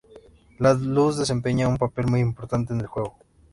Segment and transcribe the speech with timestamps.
[0.57, 3.17] La luz desempeña un papel muy importante en el juego.